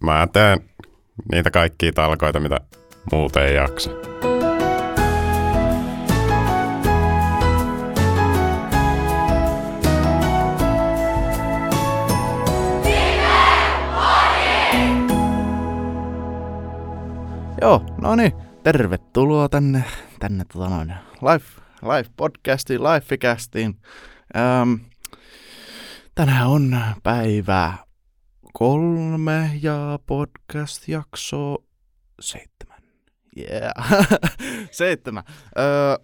mä 0.00 0.28
teen 0.32 0.60
niitä 1.32 1.50
kaikkia 1.50 1.92
talkoita, 1.92 2.40
mitä 2.40 2.56
muuten 3.12 3.42
ei 3.42 3.54
jaksa. 3.54 3.90
Joo, 17.60 17.82
no 18.00 18.16
niin, 18.16 18.32
tervetuloa 18.62 19.48
tänne, 19.48 19.84
tänne 20.18 20.44
tota 20.52 20.68
noin, 20.68 20.94
live, 21.22 21.44
live 21.82 22.10
podcastiin, 22.16 22.80
livecastiin. 22.82 23.76
Ähm, 24.36 24.74
tänään 26.14 26.46
on 26.46 26.80
päivä 27.02 27.72
kolme 28.52 29.50
ja 29.62 29.98
podcast-jakso 30.06 31.64
seitsemän. 32.20 32.78
Yeah, 33.38 33.72
seitsemän. 34.70 35.24
Öö, 35.58 35.96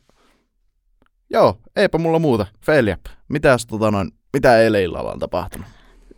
joo, 1.31 1.59
eipä 1.77 1.99
mulla 1.99 2.19
muuta. 2.19 2.47
Feliap, 2.67 3.01
mitäs 3.29 3.67
tota 3.67 3.91
noin, 3.91 4.11
mitä 4.33 4.59
eilen 4.59 4.83
illalla 4.83 5.13
on 5.13 5.19
tapahtunut? 5.19 5.67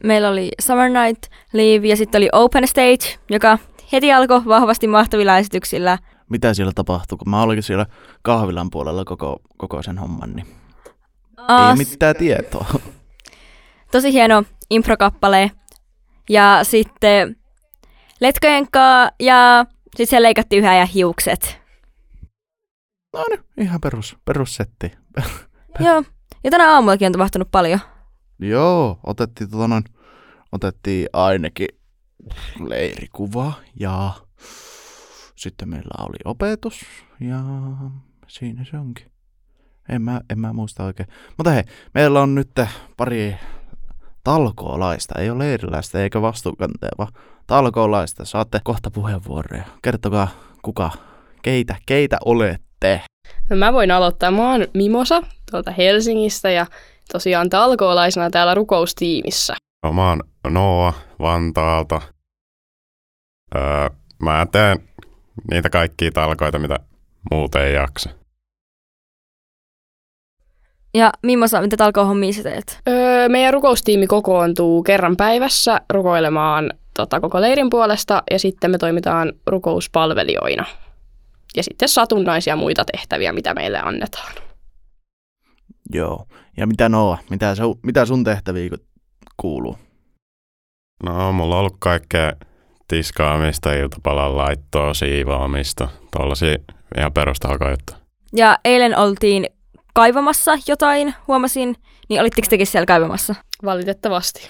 Meillä 0.04 0.28
oli 0.28 0.50
Summer 0.60 0.90
Night 0.90 1.22
Live 1.52 1.86
ja 1.86 1.96
sitten 1.96 2.18
oli 2.18 2.28
Open 2.32 2.68
Stage, 2.68 3.18
joka 3.30 3.58
heti 3.92 4.12
alkoi 4.12 4.44
vahvasti 4.44 4.86
mahtavilla 4.86 5.38
esityksillä. 5.38 5.98
Mitä 6.30 6.54
siellä 6.54 6.72
tapahtui? 6.74 7.18
Kun 7.18 7.30
mä 7.30 7.42
olin 7.42 7.62
siellä 7.62 7.86
kahvilan 8.22 8.70
puolella 8.70 9.04
koko, 9.04 9.36
koko 9.56 9.82
sen 9.82 9.98
homman, 9.98 10.32
niin 10.32 10.46
Aa, 11.36 11.70
ei 11.70 11.76
mitään 11.76 12.16
tietoa. 12.16 12.66
Tosi 13.92 14.12
hieno 14.12 14.44
improkappale. 14.70 15.50
Ja 16.30 16.60
sitten 16.62 17.36
letkojen 18.20 18.66
kaa 18.72 19.10
ja 19.20 19.66
sitten 19.84 20.06
siellä 20.06 20.26
leikattiin 20.26 20.62
yhä 20.64 20.76
ja 20.76 20.86
hiukset. 20.86 21.60
No 23.12 23.24
niin, 23.30 23.66
ihan 23.66 23.80
perus, 23.80 24.16
perussetti. 24.24 24.92
Joo. 25.84 26.02
Ja 26.44 26.50
tänä 26.50 26.72
aamullakin 26.72 27.06
on 27.06 27.12
tapahtunut 27.12 27.50
paljon. 27.50 27.80
Joo, 28.38 28.98
otettiin, 29.06 29.50
tota 29.50 29.68
noin, 29.68 29.84
otettiin 30.52 31.08
ainakin 31.12 31.68
leirikuva 32.68 33.52
ja 33.80 34.12
sitten 35.36 35.68
meillä 35.68 36.04
oli 36.04 36.16
opetus 36.24 36.84
ja 37.20 37.38
siinä 38.28 38.64
se 38.70 38.78
onkin. 38.78 39.10
En 39.88 40.02
mä, 40.02 40.20
en 40.30 40.38
mä 40.38 40.52
muista 40.52 40.84
oikein. 40.84 41.08
Mutta 41.36 41.50
hei, 41.50 41.62
meillä 41.94 42.20
on 42.20 42.34
nyt 42.34 42.50
pari 42.96 43.36
talkoolaista, 44.26 45.20
ei 45.20 45.30
ole 45.30 45.44
leiriläistä 45.44 46.02
eikä 46.02 46.22
vastuukanteja, 46.22 46.90
vaan 46.98 47.12
talkoolaista. 47.46 48.24
Saatte 48.24 48.60
kohta 48.64 48.90
puheenvuoroja. 48.90 49.64
Kertokaa 49.82 50.28
kuka, 50.62 50.90
keitä, 51.42 51.76
keitä 51.86 52.18
olette. 52.24 53.00
No 53.50 53.56
mä 53.56 53.72
voin 53.72 53.90
aloittaa. 53.90 54.30
Mä 54.30 54.50
oon 54.50 54.66
Mimosa 54.74 55.22
tuolta 55.50 55.70
Helsingistä 55.70 56.50
ja 56.50 56.66
tosiaan 57.12 57.50
talkoolaisena 57.50 58.30
täällä 58.30 58.54
rukoustiimissä. 58.54 59.54
No, 59.84 59.92
mä 59.92 60.08
oon 60.08 60.20
Noa 60.48 60.92
Vantaalta. 61.20 62.02
Öö, 63.56 63.88
mä 64.22 64.46
teen 64.52 64.88
niitä 65.50 65.70
kaikkia 65.70 66.10
talkoita, 66.10 66.58
mitä 66.58 66.78
muuten 67.30 67.62
ei 67.62 67.74
jaksa. 67.74 68.10
Ja 70.94 71.12
Mimmosa, 71.22 71.60
mitä 71.60 71.76
talkoohommia 71.76 72.32
sä 72.32 72.42
teet? 72.42 72.80
Öö, 72.88 73.28
meidän 73.28 73.54
rukoustiimi 73.54 74.06
kokoontuu 74.06 74.82
kerran 74.82 75.16
päivässä 75.16 75.80
rukoilemaan 75.92 76.70
tota, 76.96 77.20
koko 77.20 77.40
leirin 77.40 77.70
puolesta 77.70 78.22
ja 78.30 78.38
sitten 78.38 78.70
me 78.70 78.78
toimitaan 78.78 79.32
rukouspalvelijoina. 79.46 80.64
Ja 81.56 81.62
sitten 81.62 81.88
satunnaisia 81.88 82.56
muita 82.56 82.84
tehtäviä, 82.92 83.32
mitä 83.32 83.54
meille 83.54 83.78
annetaan. 83.78 84.32
Joo. 85.92 86.26
Ja 86.56 86.66
mitä 86.66 86.88
Noa, 86.88 87.18
mitä, 87.30 87.54
se, 87.54 87.62
mitä 87.82 88.04
sun 88.04 88.24
tehtäviä 88.24 88.70
kuuluu? 89.36 89.78
No, 91.02 91.32
mulla 91.32 91.54
on 91.54 91.60
ollut 91.60 91.76
kaikkea 91.78 92.32
tiskaamista, 92.88 93.72
iltapalan 93.72 94.36
laittoa, 94.36 94.94
siivoamista, 94.94 95.88
tollasia 96.16 96.56
ihan 96.98 97.12
perustalkoita. 97.12 97.96
Ja 98.32 98.58
eilen 98.64 98.98
oltiin 98.98 99.46
kaivamassa 99.96 100.58
jotain, 100.68 101.14
huomasin. 101.28 101.76
Niin 102.08 102.20
olitteko 102.20 102.46
tekin 102.50 102.66
siellä 102.66 102.86
kaivamassa? 102.86 103.34
Valitettavasti. 103.64 104.48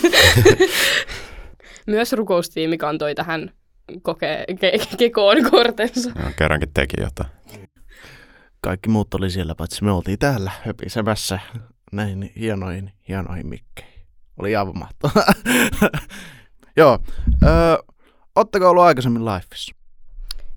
Myös 1.87 2.13
rukoustiimi 2.13 2.77
kantoi 2.77 3.15
tähän 3.15 3.51
koke- 3.91 4.45
ke- 4.53 4.95
kekoon 4.97 5.37
kortensa. 5.51 6.11
Ja 6.23 6.31
kerrankin 6.37 6.73
teki 6.73 7.01
jotain. 7.01 7.29
Kaikki 8.61 8.89
muut 8.89 9.13
oli 9.13 9.29
siellä, 9.29 9.55
paitsi 9.55 9.83
me 9.83 9.91
oltiin 9.91 10.19
täällä 10.19 10.51
höpisemässä 10.65 11.39
näihin 11.91 12.31
hienoihin, 12.39 12.91
hienoihin 13.07 13.47
mikkeihin. 13.47 14.07
Oli 14.37 14.55
aivan 14.55 14.77
mahtavaa. 14.79 15.33
Joo. 16.77 16.99
Öö, 17.43 17.77
Ottako 18.35 18.69
ollut 18.69 18.83
aikaisemmin 18.83 19.25
lifeissa? 19.25 19.75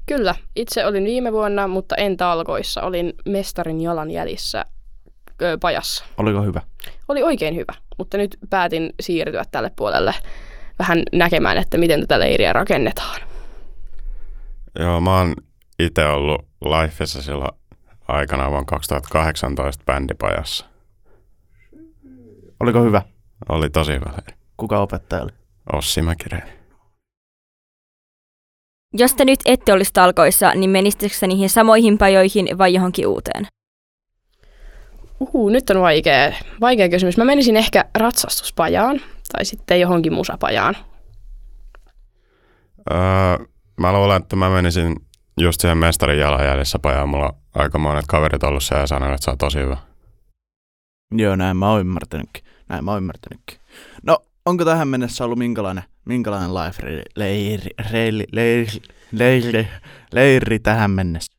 Kyllä, 0.06 0.34
itse 0.56 0.86
olin 0.86 1.04
viime 1.04 1.32
vuonna, 1.32 1.68
mutta 1.68 1.96
en 1.96 2.16
talkoissa. 2.16 2.82
Olin 2.82 3.12
mestarin 3.28 3.80
jalanjäljissä 3.80 4.64
ö, 5.42 5.58
pajassa. 5.60 6.04
Oliko 6.18 6.42
hyvä? 6.42 6.60
Oli 7.08 7.22
oikein 7.22 7.56
hyvä, 7.56 7.72
mutta 7.98 8.16
nyt 8.18 8.36
päätin 8.50 8.92
siirtyä 9.00 9.44
tälle 9.50 9.70
puolelle 9.76 10.14
vähän 10.78 11.02
näkemään, 11.12 11.58
että 11.58 11.78
miten 11.78 12.00
tätä 12.00 12.18
leiriä 12.20 12.52
rakennetaan. 12.52 13.20
Joo, 14.78 15.00
mä 15.00 15.18
oon 15.18 15.34
itse 15.78 16.06
ollut 16.06 16.46
Lifeissa 16.64 17.22
silloin 17.22 17.52
aikanaan 18.08 18.50
vuonna 18.50 18.64
2018 18.66 19.84
bändipajassa. 19.84 20.66
Oliko 22.60 22.82
hyvä? 22.82 23.02
Oli 23.48 23.70
tosi 23.70 23.92
hyvä 23.92 24.10
leiri. 24.10 24.36
Kuka 24.56 24.78
opettaja 24.78 25.22
oli? 25.22 25.32
Ossi 25.72 26.02
Mäkireeni. 26.02 26.61
Jos 28.92 29.14
te 29.14 29.24
nyt 29.24 29.40
ette 29.44 29.72
olisi 29.72 29.92
talkoissa, 29.92 30.54
niin 30.54 30.70
menisittekö 30.70 31.14
sä 31.14 31.26
niihin 31.26 31.50
samoihin 31.50 31.98
pajoihin 31.98 32.58
vai 32.58 32.74
johonkin 32.74 33.06
uuteen? 33.06 33.46
Uhu, 35.20 35.48
nyt 35.48 35.70
on 35.70 35.80
vaikea, 35.80 36.32
vaikea 36.60 36.88
kysymys. 36.88 37.16
Mä 37.16 37.24
menisin 37.24 37.56
ehkä 37.56 37.84
ratsastuspajaan 37.98 39.00
tai 39.32 39.44
sitten 39.44 39.80
johonkin 39.80 40.12
musapajaan. 40.12 40.76
Öö, 42.90 43.46
mä 43.80 43.92
luulen, 43.92 44.22
että 44.22 44.36
mä 44.36 44.50
menisin 44.50 44.96
just 45.40 45.60
siihen 45.60 45.78
mestarin 45.78 46.18
jalanjäljissä 46.18 46.78
pajaan. 46.78 47.08
Mulla 47.08 47.26
on 47.26 47.32
aika 47.54 47.78
monet 47.78 48.04
kaverit 48.08 48.42
ollut 48.42 48.62
siellä 48.62 48.82
ja 48.82 48.86
sanoin, 48.86 49.14
että 49.14 49.24
se 49.24 49.30
on 49.30 49.38
tosi 49.38 49.58
hyvä. 49.58 49.76
Joo, 51.14 51.36
näin 51.36 51.56
mä 51.56 51.70
oon 51.70 51.80
ymmärtänytkin. 51.80 52.44
Näin 52.68 52.84
mä 52.84 52.90
oon 52.90 52.98
ymmärtänytkin. 52.98 53.58
No, 54.02 54.18
onko 54.46 54.64
tähän 54.64 54.88
mennessä 54.88 55.24
ollut 55.24 55.38
minkälainen, 55.38 55.84
minkälainen 56.04 56.54
life 56.54 56.82
leiri, 57.16 57.70
leiri, 57.92 58.24
leiri, 58.32 58.82
leiri, 59.12 59.68
leiri 60.12 60.58
tähän 60.58 60.90
mennessä? 60.90 61.32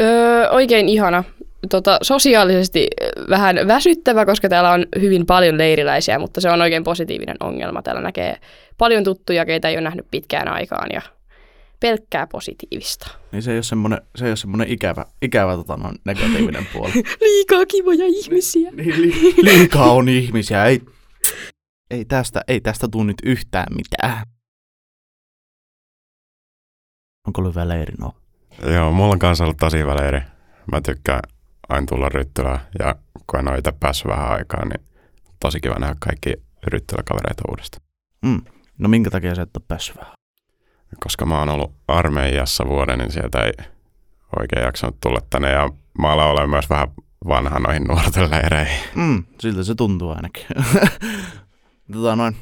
Öö, 0.00 0.48
oikein 0.50 0.88
ihana. 0.88 1.24
Tota, 1.70 1.98
sosiaalisesti 2.02 2.88
vähän 3.28 3.56
väsyttävä, 3.66 4.26
koska 4.26 4.48
täällä 4.48 4.70
on 4.70 4.86
hyvin 5.00 5.26
paljon 5.26 5.58
leiriläisiä, 5.58 6.18
mutta 6.18 6.40
se 6.40 6.50
on 6.50 6.62
oikein 6.62 6.84
positiivinen 6.84 7.36
ongelma. 7.40 7.82
Täällä 7.82 8.02
näkee 8.02 8.36
paljon 8.78 9.04
tuttuja, 9.04 9.46
keitä 9.46 9.68
ei 9.68 9.74
ole 9.74 9.80
nähnyt 9.80 10.06
pitkään 10.10 10.48
aikaan 10.48 10.88
ja 10.92 11.02
pelkkää 11.80 12.26
positiivista. 12.26 13.10
Niin 13.32 13.42
se 13.42 13.50
ei 13.50 13.56
ole 13.56 13.62
semmoinen, 13.62 14.00
se 14.16 14.24
ei 14.24 14.30
ole 14.30 14.36
semmoinen 14.36 14.68
ikävä, 14.68 15.06
ikävä 15.22 15.56
tota, 15.56 15.76
no, 15.76 15.92
negatiivinen 16.04 16.66
puoli. 16.72 16.92
Liikaa 17.20 17.66
kivoja 17.66 18.06
ihmisiä. 18.06 18.70
Niin, 18.70 19.02
li, 19.02 19.34
liikaa 19.42 19.92
on 19.92 20.08
ihmisiä. 20.08 20.64
Ei, 20.64 20.80
ei, 21.90 22.04
tästä, 22.04 22.40
ei 22.48 22.60
tästä 22.60 22.88
tuu 22.88 23.04
nyt 23.04 23.16
yhtään 23.24 23.66
mitään. 23.76 24.26
Onko 27.26 27.40
ollut 27.40 27.54
hyvä 27.54 27.68
leiri? 27.68 27.94
No. 27.98 28.14
Joo, 28.72 28.92
mulla 28.92 29.12
on 29.12 29.18
kanssa 29.18 29.44
ollut 29.44 29.56
tosi 29.56 29.78
hyvä 29.78 29.96
leiri. 29.96 30.20
Mä 30.72 30.80
tykkään 30.80 31.20
aina 31.68 31.86
tulla 31.86 32.08
Ryttylään 32.08 32.60
ja 32.78 32.94
kun 33.26 33.40
en 33.40 33.48
ole 33.48 33.58
itse 33.58 33.72
päässyt 33.80 34.08
vähän 34.08 34.30
aikaa, 34.30 34.64
niin 34.64 34.86
tosi 35.40 35.60
kiva 35.60 35.74
nähdä 35.78 35.96
kaikki 35.98 36.34
Ryttyläkavereita 36.66 37.42
uudestaan. 37.48 37.86
Mm. 38.22 38.42
No 38.78 38.88
minkä 38.88 39.10
takia 39.10 39.34
sä 39.34 39.42
et 39.42 39.56
ole 39.56 39.64
päässyt 39.68 39.96
vähän? 39.96 40.12
Koska 41.00 41.26
mä 41.26 41.38
oon 41.38 41.48
ollut 41.48 41.74
armeijassa 41.88 42.66
vuoden, 42.66 42.98
niin 42.98 43.12
sieltä 43.12 43.42
ei 43.42 43.52
oikein 44.40 44.64
jaksanut 44.64 44.96
tulla 45.00 45.20
tänne 45.30 45.50
ja 45.50 45.68
mä 45.98 46.12
alan 46.12 46.28
olemaan 46.28 46.50
myös 46.50 46.70
vähän 46.70 46.88
vanha 47.28 47.58
noihin 47.58 47.84
nuorten 47.84 48.30
leireihin. 48.30 48.80
Mm, 48.94 49.24
siltä 49.40 49.62
se 49.62 49.74
tuntuu 49.74 50.10
ainakin. 50.10 50.46
tota 51.92 52.16
noin, 52.16 52.36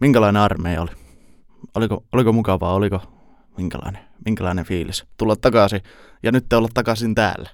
minkälainen 0.00 0.42
armeija 0.42 0.82
oli? 0.82 0.90
Oliko, 1.74 2.04
oliko 2.12 2.32
mukavaa, 2.32 2.74
oliko 2.74 3.02
minkälainen, 3.56 4.02
minkälainen 4.24 4.64
fiilis 4.64 5.04
tulla 5.16 5.36
takaisin 5.36 5.80
ja 6.22 6.32
nyt 6.32 6.48
te 6.48 6.56
olla 6.56 6.68
takaisin 6.74 7.14
täällä? 7.14 7.50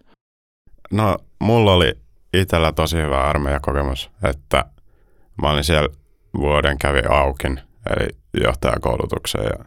No, 0.90 1.16
mulla 1.40 1.72
oli 1.72 1.92
itsellä 2.32 2.72
tosi 2.72 2.96
hyvä 2.96 3.24
armeijakokemus, 3.24 4.10
että 4.22 4.64
mä 5.42 5.50
olin 5.50 5.64
siellä 5.64 5.88
vuoden 6.36 6.78
kävi 6.78 7.02
aukin, 7.08 7.60
eli 7.96 8.08
johtajakoulutukseen 8.44 9.44
ja 9.44 9.64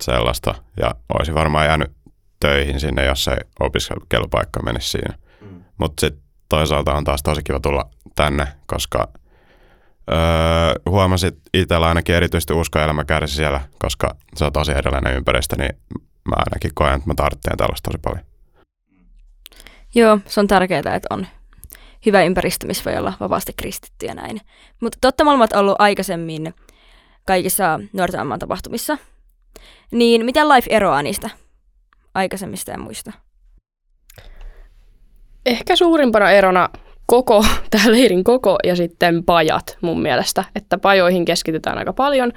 sellaista. 0.00 0.54
Ja 0.80 0.94
olisin 1.14 1.34
varmaan 1.34 1.66
jäänyt 1.66 1.92
töihin 2.40 2.80
sinne, 2.80 3.04
jos 3.04 3.28
ei 3.28 3.38
opiskelupaikka 3.60 4.62
menisi 4.62 4.88
siinä. 4.88 5.14
Mm. 5.40 5.64
Mutta 5.78 6.00
sitten 6.00 6.24
toisaalta 6.48 6.94
on 6.94 7.04
taas 7.04 7.22
tosi 7.22 7.42
kiva 7.42 7.60
tulla 7.60 7.90
tänne, 8.16 8.46
koska 8.66 9.08
öö, 10.10 10.16
huomasit 10.88 11.34
itsellä 11.54 11.88
ainakin 11.88 12.14
erityisesti 12.14 12.52
uskoelämä 12.52 13.04
kärsi 13.04 13.34
siellä, 13.34 13.60
koska 13.78 14.14
se 14.36 14.44
on 14.44 14.52
tosi 14.52 14.72
erilainen 14.72 15.16
ympäristö, 15.16 15.56
niin 15.56 15.76
mä 16.28 16.34
ainakin 16.36 16.70
koen, 16.74 16.94
että 16.94 17.08
mä 17.08 17.14
tarvitsen 17.14 17.56
tällaista 17.56 17.90
tosi 17.90 18.00
paljon. 18.02 18.24
Joo, 19.94 20.18
se 20.26 20.40
on 20.40 20.46
tärkeää, 20.46 20.78
että 20.78 21.08
on 21.10 21.26
hyvä 22.06 22.22
ympäristö, 22.22 22.66
missä 22.66 22.90
voi 22.90 22.98
olla 22.98 23.12
vapaasti 23.20 23.52
kristitty 23.56 24.06
ja 24.06 24.14
näin. 24.14 24.40
Mutta 24.80 24.98
totta 25.00 25.24
molemmat 25.24 25.52
ollut 25.52 25.76
aikaisemmin 25.78 26.54
kaikissa 27.26 27.80
nuorten 27.92 28.20
amman 28.20 28.38
tapahtumissa. 28.38 28.98
Niin 29.92 30.24
miten 30.24 30.48
life 30.48 30.66
eroaa 30.70 31.02
niistä 31.02 31.30
aikaisemmista 32.14 32.70
ja 32.70 32.78
muista? 32.78 33.12
Ehkä 35.46 35.76
suurimpana 35.76 36.30
erona 36.30 36.68
koko, 37.12 37.44
tämä 37.70 37.92
leirin 37.92 38.24
koko 38.24 38.58
ja 38.64 38.76
sitten 38.76 39.24
pajat 39.24 39.78
mun 39.80 40.02
mielestä. 40.02 40.44
Että 40.56 40.78
pajoihin 40.78 41.24
keskitytään 41.24 41.78
aika 41.78 41.92
paljon, 41.92 42.32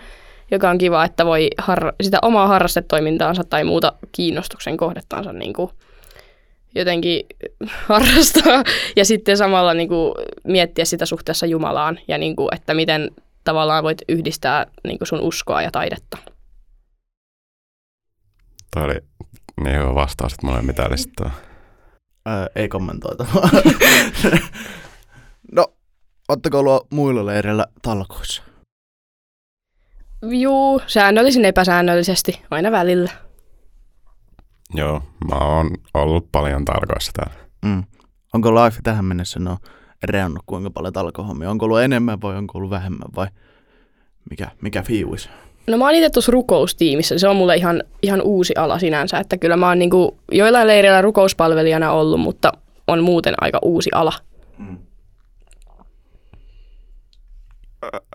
joka 0.52 0.70
on 0.70 0.78
kiva, 0.78 1.06
että 1.06 1.26
voi 1.26 1.50
har- 1.58 1.94
sitä 2.04 2.20
omaa 2.22 2.48
harrastetoimintaansa 2.48 3.44
tai 3.44 3.64
muuta 3.64 3.94
kiinnostuksen 4.12 4.78
kohdettaansa 4.78 5.34
niin 5.34 5.54
kuin 5.54 5.72
jotenkin 6.76 7.24
harrastaa 7.90 8.64
ja 8.96 9.06
sitten 9.06 9.38
samalla 9.38 9.74
niin 9.74 9.90
kuin 9.90 10.14
miettiä 10.44 10.86
sitä 10.86 11.06
suhteessa 11.06 11.46
Jumalaan 11.46 12.00
ja 12.08 12.18
niin 12.18 12.36
kuin, 12.36 12.56
että 12.56 12.74
miten 12.74 13.12
tavallaan 13.44 13.84
voit 13.84 14.02
yhdistää 14.10 14.66
niin 14.84 14.98
kuin 14.98 15.08
sun 15.08 15.22
uskoa 15.22 15.62
ja 15.62 15.72
taidetta. 15.72 16.18
Toi 18.74 18.84
oli 18.84 18.96
niin 19.64 19.80
hyvä 19.80 19.96
vastaus, 19.96 20.34
että 20.34 20.46
mulla 20.46 20.60
ei 20.60 20.66
mitään 20.66 20.92
lisättävää. 20.92 21.45
Ää, 22.26 22.48
ei 22.56 22.70
kommentoita. 22.70 23.26
no, 25.56 25.68
ootteko 26.30 26.60
ollut 26.60 26.88
muilla 26.92 27.26
leireillä 27.26 27.66
talkoissa? 27.82 28.44
Juu, 30.22 30.82
säännöllisin 30.88 31.46
epäsäännöllisesti, 31.46 32.42
aina 32.52 32.72
välillä. 32.72 33.12
Joo, 34.74 35.02
mä 35.30 35.36
oon 35.36 35.72
ollut 35.94 36.32
paljon 36.32 36.66
talkoissa 36.66 37.12
täällä. 37.12 37.50
Mm. 37.66 37.84
Onko 38.34 38.56
Life 38.56 38.80
tähän 38.84 39.06
mennessä 39.06 39.40
no 39.40 39.58
reannut 40.04 40.44
kuinka 40.46 40.70
paljon 40.70 40.94
talkohommia? 40.94 41.50
Onko 41.50 41.66
ollut 41.66 41.82
enemmän 41.82 42.22
vai 42.22 42.38
onko 42.38 42.58
ollut 42.58 42.70
vähemmän 42.70 43.08
vai 43.16 43.28
mikä, 44.30 44.52
mikä 44.62 44.84
fiilis? 44.84 45.30
No 45.68 45.78
mä 45.78 45.86
oon 45.86 45.96
itse 45.96 46.10
tuossa 46.10 46.32
rukoustiimissä. 46.32 47.20
Se 47.20 47.28
on 47.28 47.36
mulle 47.36 47.56
ihan, 47.56 47.84
ihan 48.02 48.22
uusi 48.22 48.54
ala 48.58 48.80
sinänsä. 48.80 49.18
Että 49.20 49.38
kyllä 49.38 49.58
mä 49.58 49.68
oon 49.68 49.80
niinku 49.80 50.18
joillain 50.32 50.68
leireillä 50.68 51.02
rukouspalvelijana 51.02 51.92
ollut, 51.92 52.20
mutta 52.20 52.52
on 52.88 53.04
muuten 53.04 53.34
aika 53.42 53.60
uusi 53.62 53.90
ala. 53.94 54.14
Mm. 54.58 54.78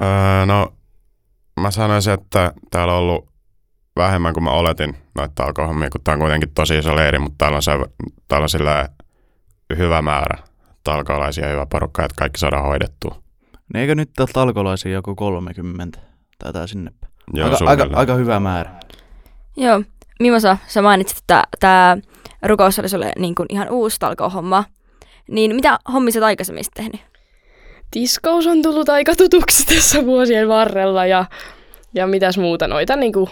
Öö, 0.03 0.47
no, 0.47 0.73
mä 1.61 1.71
sanoisin, 1.71 2.13
että 2.13 2.53
täällä 2.71 2.93
on 2.93 2.99
ollut 2.99 3.29
vähemmän 3.97 4.35
kuin 4.35 4.45
mä 4.45 4.51
oletin 4.51 4.97
noita 5.15 5.45
alkohommia, 5.45 5.91
kun 5.91 6.01
tää 6.05 6.15
on 6.15 6.21
kuitenkin 6.21 6.51
tosi 6.55 6.79
iso 6.79 6.97
leiri, 6.97 7.19
mutta 7.19 7.39
täällä 7.39 7.57
on, 7.57 7.63
se, 7.63 7.73
täällä 8.29 8.45
on 8.45 9.79
hyvä 9.79 10.03
määrä 10.03 10.39
talkolaisia 10.85 11.47
ja 11.47 11.53
hyvä 11.53 11.67
porukka, 11.67 12.05
että 12.05 12.15
kaikki 12.19 12.39
saadaan 12.39 12.65
hoidettua. 12.65 13.23
Niin 13.53 13.81
eikö 13.81 13.95
nyt 13.95 14.11
täällä 14.17 14.33
talkolaisia 14.33 14.93
joku 14.93 15.15
30 15.15 15.99
tai 16.39 16.53
tää 16.53 16.67
sinne? 16.67 16.91
Joo, 17.35 17.49
aika, 17.51 17.85
aika, 17.85 17.89
aika, 17.93 18.15
hyvä 18.15 18.41
määrä. 18.41 18.71
Joo. 19.57 19.83
Mimosa, 20.21 20.57
sä 20.67 20.83
mainitsit, 20.83 21.19
että 21.19 21.45
tämä 21.61 21.97
rukous 22.43 22.79
oli 22.79 22.89
sulle 22.89 23.13
niin 23.19 23.35
kuin 23.35 23.47
ihan 23.51 23.71
uusi 23.71 23.97
talko-homma. 23.99 24.65
Niin 25.29 25.55
mitä 25.55 25.79
hommia 25.93 26.13
sä 26.13 26.27
aikaisemmin 26.27 26.65
tehnyt? 26.75 27.01
Tiskaus 27.91 28.47
on 28.47 28.63
tullut 28.63 28.89
aika 28.89 29.17
tutuksi 29.17 29.67
tässä 29.67 30.07
vuosien 30.07 30.49
varrella 30.49 31.07
ja, 31.07 31.25
ja 31.95 32.07
mitäs 32.07 32.39
muuta 32.39 32.69
noita 32.69 32.97
niin 32.97 33.13
kuin, 33.13 33.31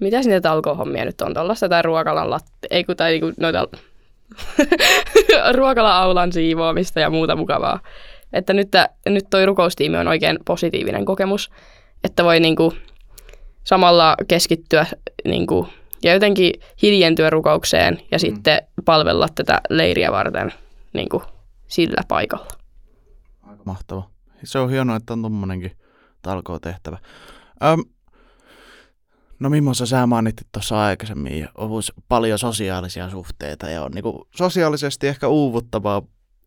mitäs 0.00 0.26
niitä 0.26 0.40
talkohommia 0.40 1.04
nyt 1.04 1.20
on 1.20 1.34
tuollaista 1.34 1.68
tai 1.68 1.82
ruokalan 1.82 2.30
latte, 2.30 2.68
ei 2.70 2.84
kun 2.84 2.96
tai 2.96 3.10
niin 3.10 3.20
kuin 3.20 3.34
noita 3.40 3.68
ruokala-aulan 5.56 6.32
siivoamista 6.32 7.00
ja 7.00 7.10
muuta 7.10 7.36
mukavaa. 7.36 7.80
Että 8.32 8.52
nyt, 8.52 8.68
nyt 9.08 9.24
toi 9.30 9.46
rukoustiimi 9.46 9.96
on 9.96 10.08
oikein 10.08 10.38
positiivinen 10.44 11.04
kokemus, 11.04 11.50
että 12.04 12.24
voi 12.24 12.40
niinku 12.40 12.72
samalla 13.64 14.16
keskittyä 14.28 14.86
niinku, 15.24 15.68
ja 16.02 16.12
jotenkin 16.12 16.52
hiljentyä 16.82 17.30
rukoukseen 17.30 18.00
ja 18.10 18.18
mm. 18.18 18.20
sitten 18.20 18.58
palvella 18.84 19.28
tätä 19.34 19.60
leiriä 19.70 20.12
varten 20.12 20.52
niinku, 20.92 21.22
sillä 21.66 22.02
paikalla. 22.08 22.48
Aika 23.42 23.62
mahtava. 23.66 24.10
Se 24.44 24.58
on 24.58 24.70
hienoa, 24.70 24.96
että 24.96 25.12
on 25.12 25.22
tommonenkin 25.22 25.72
talkoo 26.22 26.58
tehtävä. 26.58 26.98
Öm, 27.64 27.84
no 29.40 29.50
millaista 29.50 29.86
sä 29.86 30.06
mainittit 30.06 30.46
tuossa 30.52 30.84
aikaisemmin, 30.84 31.48
on 31.54 31.70
paljon 32.08 32.38
sosiaalisia 32.38 33.10
suhteita 33.10 33.70
ja 33.70 33.84
on 33.84 33.92
niinku 33.92 34.28
sosiaalisesti 34.36 35.06
ehkä 35.08 35.28
uuvuttavaa 35.28 36.02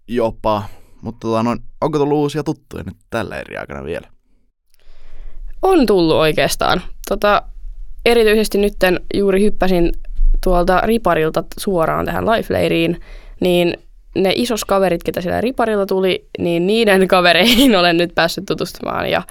jopa, 0.07 0.63
mutta 1.01 1.27
tota, 1.27 1.43
no, 1.43 1.57
onko 1.81 1.97
tullut 1.97 2.17
uusia 2.17 2.43
tuttuja 2.43 2.83
nyt 2.83 2.97
tällä 3.09 3.37
eri 3.37 3.57
aikana 3.57 3.83
vielä? 3.83 4.16
On 5.61 5.85
tullut 5.85 6.15
oikeastaan. 6.15 6.81
Tota, 7.09 7.41
erityisesti 8.05 8.57
nyt 8.57 8.73
juuri 9.13 9.43
hyppäsin 9.43 9.91
tuolta 10.43 10.81
riparilta 10.81 11.43
suoraan 11.59 12.05
tähän 12.05 12.25
life 12.25 12.53
niin 13.39 13.77
ne 14.15 14.31
isos 14.35 14.65
kaverit, 14.65 15.03
ketä 15.03 15.21
siellä 15.21 15.41
riparilla 15.41 15.85
tuli, 15.85 16.27
niin 16.39 16.67
niiden 16.67 17.07
kavereihin 17.13 17.75
olen 17.75 17.97
nyt 17.97 18.15
päässyt 18.15 18.45
tutustumaan 18.45 19.09
ja 19.09 19.21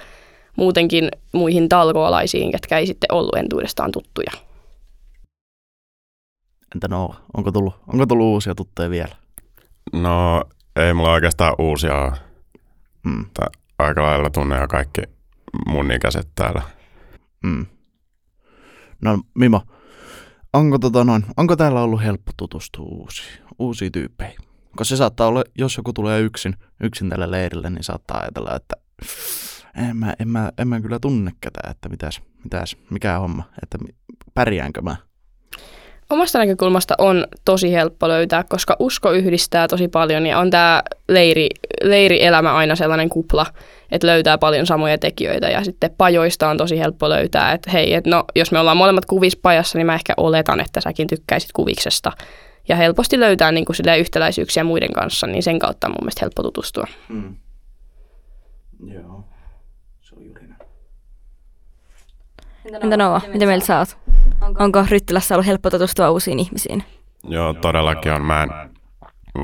muutenkin 0.57 1.09
muihin 1.33 1.69
talkoalaisiin, 1.69 2.53
ketkä 2.53 2.79
ei 2.79 2.87
sitten 2.87 3.13
ollut 3.13 3.37
entuudestaan 3.37 3.93
tuttuja. 3.93 4.31
Entä 6.75 6.89
no, 6.89 7.15
onko 7.37 7.53
tullut, 7.53 7.75
onko 7.93 8.07
tullut 8.07 8.27
uusia 8.27 8.55
tuttuja 8.55 8.91
vielä? 8.91 9.17
No 9.93 10.45
ei 10.77 10.95
mulla 10.95 11.13
oikeastaan 11.13 11.55
uusia 11.59 12.13
mm. 13.03 13.25
aika 13.79 14.03
lailla 14.03 14.31
tunne 14.31 14.57
ja 14.57 14.69
kaikki 14.69 15.03
mun 15.67 15.93
ikäiset 15.93 16.29
täällä. 16.35 16.63
Mm. 17.45 17.67
No 19.03 19.19
Mimo, 19.35 19.63
onko, 20.53 20.79
tota 20.79 21.05
noin, 21.05 21.25
onko 21.37 21.57
täällä 21.57 21.83
ollut 21.83 22.03
helppo 22.03 22.33
tutustua 22.37 22.87
uusiin, 22.89 23.45
uusiin 23.59 23.93
tyyppeihin? 23.93 24.39
Koska 24.77 24.85
se 24.85 24.97
saattaa 24.97 25.27
olla, 25.27 25.45
jos 25.59 25.77
joku 25.77 25.93
tulee 25.93 26.21
yksin, 26.21 26.55
yksin 26.83 27.09
tälle 27.09 27.31
leirille, 27.31 27.71
niin 27.71 27.85
saattaa 27.85 28.21
ajatella, 28.21 28.57
että 28.57 28.77
en 29.89 29.97
mä, 29.97 30.15
en 30.19 30.29
mä, 30.29 30.53
en 30.59 30.69
mä 30.69 30.81
kyllä 30.81 30.99
tunne 30.99 31.33
ketään, 31.41 31.71
että 31.71 31.89
mitäs, 31.89 32.23
mitäs, 32.45 32.77
mikä 32.91 33.19
homma, 33.19 33.43
että 33.63 33.79
pärjäänkö 34.35 34.83
mä. 34.83 34.97
Omasta 36.11 36.39
näkökulmasta 36.39 36.95
on 36.99 37.27
tosi 37.45 37.73
helppo 37.73 38.09
löytää, 38.09 38.45
koska 38.49 38.77
usko 38.79 39.13
yhdistää 39.13 39.69
tosi 39.69 39.89
paljon 39.89 40.27
ja 40.27 40.39
on 40.39 40.51
tämä 40.51 40.83
leiri, 41.09 41.49
leirielämä 41.83 42.55
aina 42.55 42.77
sellainen 42.77 43.09
kupla, 43.09 43.47
että 43.91 44.07
löytää 44.07 44.39
paljon 44.39 44.67
samoja 44.67 44.99
tekijöitä 44.99 45.49
ja 45.49 45.65
sitten 45.65 45.91
pajoista 45.99 46.49
on 46.49 46.57
tosi 46.57 46.79
helppo 46.79 47.09
löytää, 47.09 47.53
että 47.53 47.71
hei, 47.71 47.95
et 47.95 48.07
no, 48.07 48.25
jos 48.37 48.53
me 48.53 48.59
ollaan 48.59 48.77
molemmat 48.77 49.07
kuvispajassa, 49.07 49.79
niin 49.79 49.87
mä 49.87 49.95
ehkä 49.95 50.15
oletan, 50.17 50.61
että 50.61 50.81
säkin 50.81 51.07
tykkäisit 51.07 51.51
kuviksesta. 51.53 52.13
Ja 52.69 52.77
helposti 52.77 53.21
löytää 53.21 53.53
niin 53.53 53.65
kuin 53.65 53.77
yhtäläisyyksiä 53.99 54.65
muiden 54.65 54.93
kanssa, 54.93 55.27
niin 55.27 55.43
sen 55.43 55.59
kautta 55.59 55.87
on 55.87 55.91
mun 55.91 55.99
mielestä 56.03 56.19
helppo 56.23 56.43
tutustua. 56.43 56.85
Mm. 57.09 57.37
Joo, 58.87 59.25
se 60.01 60.15
on 60.15 60.25
juuri 60.25 60.47
näin. 60.49 60.61
Entä 62.83 62.97
Nova, 62.97 63.21
mitä 63.33 63.47
mieltä 63.47 63.67
sä 63.67 63.79
oot? 63.79 63.99
Onko 64.59 64.87
Ryttilässä 64.91 65.35
ollut 65.35 65.47
helppo 65.47 65.71
tutustua 65.71 66.11
uusiin 66.11 66.39
ihmisiin? 66.39 66.85
Joo, 67.29 67.55
todellakin 67.55 68.13
on. 68.13 68.23
Mä 68.23 68.43
en 68.43 68.51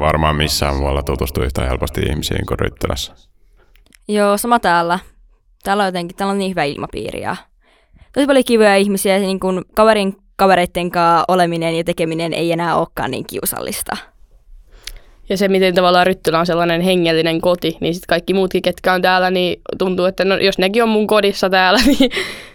varmaan 0.00 0.36
missään 0.36 0.76
muualla 0.76 1.02
tutustu 1.02 1.42
yhtä 1.42 1.66
helposti 1.66 2.00
ihmisiin 2.00 2.46
kuin 2.46 2.58
Ryttilässä. 2.58 3.31
Joo, 4.08 4.38
sama 4.38 4.58
täällä. 4.58 4.98
Täällä 5.62 5.82
on 5.82 5.88
jotenkin, 5.88 6.16
täällä 6.16 6.32
on 6.32 6.38
niin 6.38 6.50
hyvä 6.50 6.64
ilmapiiri 6.64 7.20
ja 7.20 7.36
tosi 8.12 8.26
paljon 8.26 8.44
kivoja 8.44 8.76
ihmisiä. 8.76 9.18
Niin 9.18 9.40
kuin 9.40 9.64
kaverin 9.74 10.16
kavereiden 10.36 10.90
kanssa 10.90 11.24
oleminen 11.28 11.76
ja 11.76 11.84
tekeminen 11.84 12.34
ei 12.34 12.52
enää 12.52 12.76
olekaan 12.76 13.10
niin 13.10 13.26
kiusallista. 13.26 13.96
Ja 15.28 15.36
se, 15.36 15.48
miten 15.48 15.74
tavallaan 15.74 16.06
Ryttylä 16.06 16.38
on 16.38 16.46
sellainen 16.46 16.80
hengellinen 16.80 17.40
koti, 17.40 17.76
niin 17.80 17.94
sitten 17.94 18.08
kaikki 18.08 18.34
muutkin, 18.34 18.62
ketkä 18.62 18.92
on 18.92 19.02
täällä, 19.02 19.30
niin 19.30 19.60
tuntuu, 19.78 20.04
että 20.04 20.24
no, 20.24 20.36
jos 20.36 20.58
nekin 20.58 20.82
on 20.82 20.88
mun 20.88 21.06
kodissa 21.06 21.50
täällä, 21.50 21.80
niin 21.98 22.10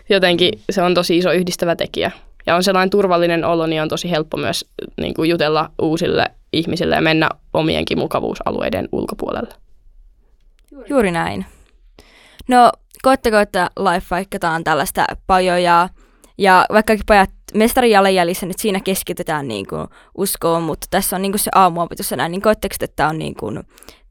jotenkin 0.10 0.60
se 0.70 0.82
on 0.82 0.94
tosi 0.94 1.18
iso 1.18 1.32
yhdistävä 1.32 1.76
tekijä. 1.76 2.12
Ja 2.46 2.56
on 2.56 2.64
sellainen 2.64 2.90
turvallinen 2.90 3.46
olo, 3.46 3.68
niin 3.68 3.82
on 3.82 3.90
tosi 3.90 4.12
helppo 4.12 4.38
myös 4.38 4.66
niin 4.98 5.14
kuin 5.14 5.30
jutella 5.30 5.70
uusille 5.82 6.26
ihmisille 6.54 6.96
ja 6.96 7.02
mennä 7.02 7.30
omienkin 7.54 8.00
mukavuusalueiden 8.00 8.90
ulkopuolelle. 8.92 9.67
Juuri 10.90 11.12
näin. 11.12 11.46
No, 12.48 12.72
koetteko, 13.02 13.38
että 13.38 13.70
life 13.80 14.08
vaikka 14.12 14.50
on 14.50 14.64
tällaista 14.64 15.06
pajoja, 15.28 15.90
ja 16.38 16.66
vaikka 16.74 16.98
pojat 17.08 17.30
mestarin 17.54 17.92
jalanjäljissä 17.92 18.46
nyt 18.46 18.60
siinä 18.60 18.80
keskitytään 18.80 19.48
niin 19.48 19.68
kuin 19.68 19.88
uskoon, 20.18 20.64
mutta 20.64 20.88
tässä 20.90 21.16
on 21.16 21.22
niin 21.22 21.32
kuin 21.32 21.40
se 21.40 21.52
aamuopetus 21.56 22.12
näin, 22.12 22.32
niin 22.32 22.42
koetteko, 22.42 22.76
että 22.82 22.96
tämä 22.96 23.10
on 23.10 23.18
niin 23.18 23.36
kuin 23.36 23.64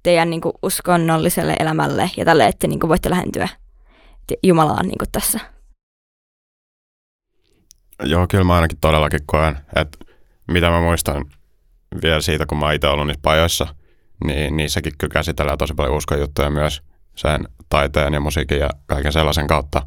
teidän 0.02 0.30
niin 0.30 0.40
kuin 0.40 0.52
uskonnolliselle 0.62 1.56
elämälle 1.58 2.10
ja 2.16 2.24
tälle, 2.24 2.46
että 2.46 2.66
niin 2.66 2.80
kuin 2.80 2.88
voitte 2.88 3.10
lähentyä 3.10 3.48
Jumalaan 4.42 4.86
niin 4.86 4.98
kuin 4.98 5.10
tässä? 5.12 5.40
Joo, 8.02 8.26
kyllä 8.30 8.44
mä 8.44 8.54
ainakin 8.54 8.78
todellakin 8.80 9.20
koen, 9.26 9.56
että 9.76 9.98
mitä 10.48 10.70
mä 10.70 10.80
muistan 10.80 11.24
vielä 12.02 12.20
siitä, 12.20 12.46
kun 12.46 12.58
mä 12.58 12.72
itse 12.72 12.88
ollut 12.88 13.06
niissä 13.06 13.20
pajoissa, 13.22 13.66
niin 14.24 14.56
niissäkin 14.56 14.92
kyllä 14.98 15.12
käsitellään 15.12 15.58
tosi 15.58 15.74
paljon 15.74 15.96
uskojuttuja 15.96 16.50
myös 16.50 16.82
sen 17.14 17.48
taiteen 17.68 18.14
ja 18.14 18.20
musiikin 18.20 18.58
ja 18.58 18.70
kaiken 18.86 19.12
sellaisen 19.12 19.46
kautta. 19.46 19.86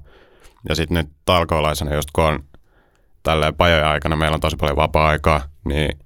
Ja 0.70 0.76
sitten 0.76 0.98
nyt 0.98 1.10
talkoolaisena, 1.26 1.96
just 1.96 2.12
kun 2.14 2.24
on 2.24 2.44
tälleen 3.24 3.56
pajojen 3.56 3.88
aikana, 3.88 4.16
meillä 4.16 4.36
on 4.36 4.42
tosi 4.42 4.56
paljon 4.56 4.78
vapaa-aikaa, 4.78 5.42
niin 5.66 6.00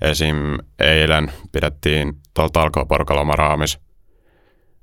esim. 0.00 0.36
eilen 0.78 1.32
pidettiin 1.52 2.16
tuolla 2.34 2.50
talkooporukalla 2.50 3.20
oma 3.20 3.36
raamis, 3.36 3.78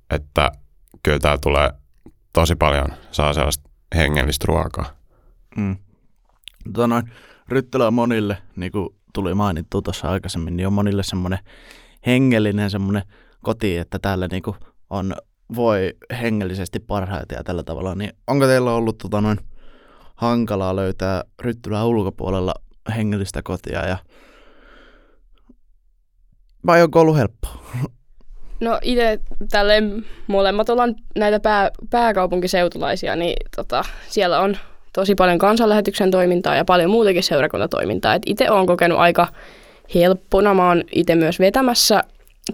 että 0.10 0.51
kyllä 1.03 1.19
täällä 1.19 1.39
tulee 1.43 1.71
tosi 2.33 2.55
paljon, 2.55 2.88
saa 3.12 3.33
sellaista 3.33 3.69
hengellistä 3.95 4.45
ruokaa. 4.48 4.86
Mm. 5.55 5.77
Tota 6.74 6.88
noin, 6.88 7.12
Ryttylä 7.48 7.88
on 7.88 7.93
monille, 7.93 8.38
niin 8.55 8.71
kuin 8.71 8.89
tuli 9.13 9.33
mainittu 9.33 9.81
tuossa 9.81 10.10
aikaisemmin, 10.10 10.57
niin 10.57 10.67
on 10.67 10.74
monille 10.74 11.03
semmoinen 11.03 11.39
hengellinen 12.05 12.70
semmoinen 12.70 13.03
koti, 13.43 13.77
että 13.77 14.00
täällä 14.00 14.27
niin 14.31 14.43
kuin 14.43 14.55
on, 14.89 15.15
voi 15.55 15.93
hengellisesti 16.22 16.79
parhaita 16.79 17.36
ja 17.36 17.43
tällä 17.43 17.63
tavalla. 17.63 17.96
Niin 17.96 18.12
onko 18.27 18.46
teillä 18.46 18.74
ollut 18.74 18.98
tota 18.98 19.22
noin, 19.22 19.38
hankalaa 20.15 20.75
löytää 20.75 21.24
Ryttylän 21.41 21.88
ulkopuolella 21.88 22.53
hengellistä 22.96 23.41
kotia 23.43 23.88
ja 23.88 23.98
vai 26.65 26.84
onko 26.84 27.00
ollut 27.00 27.17
helppoa? 27.17 27.58
No 28.60 28.79
itse 28.81 29.20
tälle 29.51 29.74
molemmat 30.27 30.70
ollaan 30.70 30.96
näitä 31.17 31.39
pää, 31.39 31.72
pääkaupunkiseutulaisia, 31.89 33.15
niin 33.15 33.36
tota, 33.55 33.84
siellä 34.08 34.39
on 34.39 34.58
tosi 34.93 35.15
paljon 35.15 35.38
kansanlähetyksen 35.38 36.12
toimintaa 36.12 36.55
ja 36.55 36.65
paljon 36.65 36.91
muutenkin 36.91 37.24
seurakuntatoimintaa. 37.24 38.17
itse 38.25 38.51
olen 38.51 38.65
kokenut 38.65 39.00
aika 39.00 39.27
helppona. 39.95 40.53
Mä 40.53 40.67
oon 40.67 40.83
itse 40.91 41.15
myös 41.15 41.39
vetämässä 41.39 42.03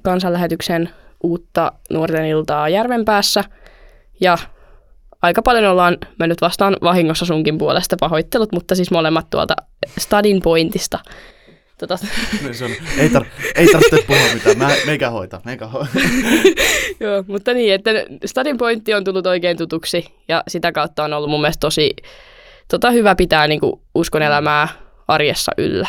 kansanlähetyksen 0.01 0.89
uutta 1.23 1.71
nuorten 1.89 2.25
iltaa 2.25 2.69
Järvenpäässä. 2.69 3.43
Ja 4.21 4.37
aika 5.21 5.41
paljon 5.41 5.65
ollaan 5.65 5.97
mennyt 6.19 6.41
vastaan 6.41 6.77
vahingossa 6.81 7.25
sunkin 7.25 7.57
puolesta 7.57 7.95
pahoittelut, 7.99 8.51
mutta 8.51 8.75
siis 8.75 8.91
molemmat 8.91 9.29
tuolta 9.29 9.55
Stadin 9.99 10.41
Pointista. 10.41 10.99
Tota... 11.77 11.97
Niin 12.41 12.53
se 12.53 12.65
on. 12.65 12.71
Ei, 12.99 13.09
tar- 13.09 13.25
ei 13.55 13.67
tarvitse 13.67 14.03
puhua 14.07 14.33
mitään, 14.33 14.57
Mä, 14.57 14.71
meikä 14.85 15.09
hoita, 15.09 15.41
meikä 15.45 15.67
hoita. 15.67 15.91
Joo, 16.99 17.23
mutta 17.27 17.53
niin, 17.53 17.73
että 17.73 17.91
Stadin 18.25 18.57
Pointti 18.57 18.93
on 18.93 19.03
tullut 19.03 19.27
oikein 19.27 19.57
tutuksi 19.57 20.05
ja 20.27 20.43
sitä 20.47 20.71
kautta 20.71 21.03
on 21.03 21.13
ollut 21.13 21.29
mun 21.29 21.41
mielestä 21.41 21.59
tosi 21.59 21.95
tota, 22.67 22.91
hyvä 22.91 23.15
pitää 23.15 23.47
niin 23.47 23.61
uskon 23.95 24.21
elämää 24.21 24.67
arjessa 25.07 25.51
yllä. 25.57 25.87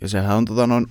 Ja 0.00 0.08
sehän 0.08 0.36
on 0.36 0.44
tota, 0.44 0.66
no, 0.66 0.86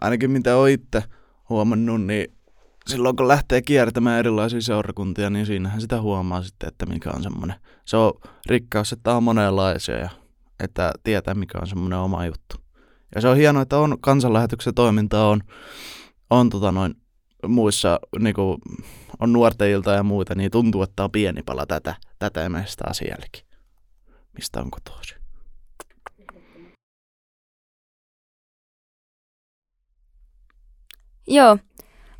ainakin 0.00 0.30
mitä 0.30 0.56
oon 0.56 0.68
itse 0.68 1.02
huomannut, 1.48 2.02
niin 2.02 2.38
silloin 2.86 3.16
kun 3.16 3.28
lähtee 3.28 3.62
kiertämään 3.62 4.18
erilaisia 4.18 4.60
seurakuntia, 4.60 5.30
niin 5.30 5.46
siinähän 5.46 5.80
sitä 5.80 6.00
huomaa 6.00 6.42
sitten, 6.42 6.68
että 6.68 6.86
mikä 6.86 7.10
on 7.10 7.22
semmoinen. 7.22 7.56
Se 7.84 7.96
on 7.96 8.12
rikkaus, 8.46 8.92
että 8.92 9.14
on 9.14 9.22
monenlaisia 9.22 9.98
ja 9.98 10.10
että 10.60 10.92
tietää, 11.04 11.34
mikä 11.34 11.58
on 11.60 11.66
semmoinen 11.66 11.98
oma 11.98 12.26
juttu. 12.26 12.56
Ja 13.14 13.20
se 13.20 13.28
on 13.28 13.36
hienoa, 13.36 13.62
että 13.62 13.78
on 13.78 13.96
kansanlähetyksen 14.00 14.74
toiminta 14.74 15.24
on, 15.24 15.40
on 16.30 16.50
tota 16.50 16.72
noin, 16.72 16.94
muissa, 17.46 18.00
niin 18.18 18.34
kuin, 18.34 18.58
on 19.20 19.32
nuorten 19.32 19.70
ilta 19.70 19.92
ja 19.92 20.02
muita, 20.02 20.34
niin 20.34 20.50
tuntuu, 20.50 20.82
että 20.82 21.04
on 21.04 21.10
pieni 21.10 21.42
pala 21.42 21.66
tätä, 21.66 21.94
tätä 22.18 22.44
emestä 22.44 22.84
sielläkin. 22.92 23.44
Mistä 24.32 24.60
on 24.60 24.70
kotoisin? 24.70 25.17
Joo. 31.28 31.58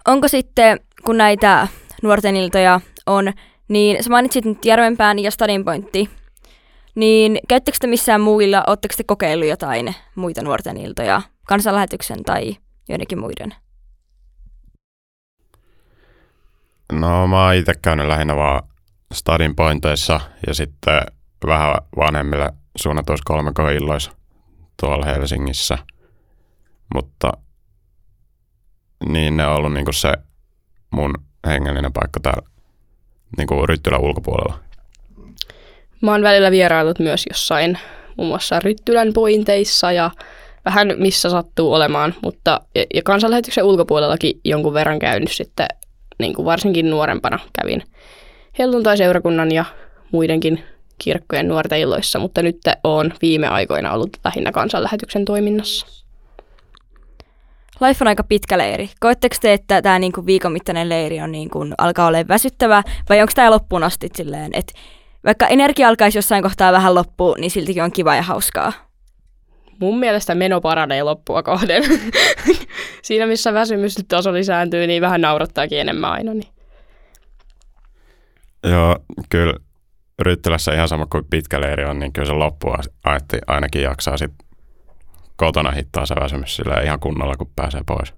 Onko 0.06 0.28
sitten, 0.28 0.80
kun 1.04 1.16
näitä 1.18 1.68
nuorten 2.02 2.36
iltoja 2.36 2.80
on, 3.06 3.32
niin 3.68 4.04
sä 4.04 4.10
mainitsit 4.10 4.44
nyt 4.44 4.64
Järvenpään 4.64 5.18
ja 5.18 5.30
Stadin 5.30 5.64
Pointti, 5.64 6.10
niin 6.94 7.38
käyttekö 7.48 7.78
te 7.80 7.86
missään 7.86 8.20
muilla, 8.20 8.64
oletteko 8.66 8.94
te 8.96 9.04
kokeillut 9.04 9.48
jotain 9.48 9.94
muita 10.14 10.42
nuorten 10.42 10.76
iltoja, 10.76 11.22
kansanlähetyksen 11.46 12.24
tai 12.24 12.56
joidenkin 12.88 13.18
muiden? 13.18 13.54
No 16.92 17.26
mä 17.26 17.44
oon 17.44 17.54
itse 17.54 17.72
käynyt 17.82 18.06
lähinnä 18.06 18.36
vaan 18.36 18.62
Stadin 19.14 19.56
pointeissa 19.56 20.20
ja 20.46 20.54
sitten 20.54 21.00
vähän 21.46 21.74
vanhemmille 21.96 22.52
suunnatuissa 22.76 23.24
kolmekoilloissa 23.26 24.12
tuolla 24.80 25.06
Helsingissä. 25.06 25.78
Mutta 26.94 27.32
niin 29.06 29.36
ne 29.36 29.46
on 29.46 29.54
ollut 29.54 29.72
niinku 29.72 29.92
se 29.92 30.12
mun 30.90 31.14
hengellinen 31.46 31.92
paikka 31.92 32.20
täällä 32.20 32.48
niinku 33.36 33.66
Ryttylän 33.66 34.00
ulkopuolella. 34.00 34.58
Mä 36.00 36.10
oon 36.12 36.22
välillä 36.22 36.50
vierailut 36.50 36.98
myös 36.98 37.24
jossain 37.28 37.78
muun 38.16 38.28
muassa 38.28 38.60
Ryttylän 38.60 39.12
pointeissa 39.12 39.92
ja 39.92 40.10
vähän 40.64 40.94
missä 40.96 41.30
sattuu 41.30 41.74
olemaan, 41.74 42.14
mutta 42.22 42.60
ja, 42.74 42.84
ja 42.94 43.02
kansanlähetyksen 43.02 43.64
ulkopuolellakin 43.64 44.40
jonkun 44.44 44.74
verran 44.74 44.98
käynyt 44.98 45.32
sitten, 45.32 45.66
niin 46.18 46.34
kuin 46.34 46.46
varsinkin 46.46 46.90
nuorempana 46.90 47.38
kävin 47.60 47.82
helluntai-seurakunnan 48.58 49.52
ja 49.52 49.64
muidenkin 50.12 50.64
kirkkojen 50.98 51.48
nuorten 51.48 51.80
illoissa, 51.80 52.18
mutta 52.18 52.42
nyt 52.42 52.58
on 52.84 53.12
viime 53.22 53.48
aikoina 53.48 53.92
ollut 53.92 54.16
lähinnä 54.24 54.52
kansanlähetyksen 54.52 55.24
toiminnassa. 55.24 55.86
Life 57.80 58.04
on 58.04 58.08
aika 58.08 58.24
pitkä 58.24 58.58
leiri. 58.58 58.90
Koetteko 59.00 59.36
te, 59.40 59.52
että 59.52 59.82
tämä 59.82 59.98
niinku 59.98 60.26
viikon 60.26 60.52
mittainen 60.52 60.88
leiri 60.88 61.20
on 61.20 61.32
niinku, 61.32 61.66
alkaa 61.78 62.06
olla 62.06 62.18
väsyttävä 62.28 62.82
vai 63.08 63.20
onko 63.20 63.32
tämä 63.34 63.50
loppuun 63.50 63.84
asti 63.84 64.08
silleen, 64.14 64.50
että 64.54 64.72
vaikka 65.24 65.46
energia 65.46 65.88
alkaisi 65.88 66.18
jossain 66.18 66.42
kohtaa 66.42 66.72
vähän 66.72 66.94
loppua, 66.94 67.34
niin 67.38 67.50
siltikin 67.50 67.82
on 67.82 67.92
kiva 67.92 68.16
ja 68.16 68.22
hauskaa? 68.22 68.72
Mun 69.80 69.98
mielestä 69.98 70.34
meno 70.34 70.60
paranee 70.60 71.02
loppua 71.02 71.42
kohden. 71.42 71.82
Siinä 73.02 73.26
missä 73.26 73.52
väsymystaso 73.52 74.32
lisääntyy, 74.32 74.86
niin 74.86 75.02
vähän 75.02 75.20
naurattaakin 75.20 75.80
enemmän 75.80 76.10
aina. 76.10 76.34
Niin. 76.34 76.48
Joo, 78.64 78.96
kyllä 79.28 79.54
Ryttylässä 80.18 80.74
ihan 80.74 80.88
sama 80.88 81.06
kuin 81.06 81.24
pitkä 81.30 81.60
leiri 81.60 81.84
on, 81.84 81.98
niin 81.98 82.12
kyllä 82.12 82.26
se 82.26 82.32
loppua 82.32 82.78
ainakin 83.46 83.82
jaksaa 83.82 84.16
sit 84.16 84.32
kotona 85.38 85.70
hittaa 85.70 86.06
se 86.06 86.14
väsymys 86.14 86.56
sillä 86.56 86.80
ihan 86.80 87.00
kunnolla, 87.00 87.36
kun 87.36 87.50
pääsee 87.56 87.80
pois. 87.86 88.14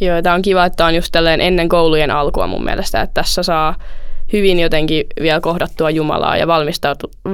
Joo, 0.00 0.22
tämä 0.22 0.34
on 0.34 0.42
kiva, 0.42 0.64
että 0.64 0.86
on 0.86 0.94
just 0.94 1.16
ennen 1.40 1.68
koulujen 1.68 2.10
alkua 2.10 2.46
mun 2.46 2.64
mielestä, 2.64 3.02
että 3.02 3.14
tässä 3.14 3.42
saa 3.42 3.74
hyvin 4.32 4.60
jotenkin 4.60 5.04
vielä 5.20 5.40
kohdattua 5.40 5.90
Jumalaa 5.90 6.36
ja 6.36 6.46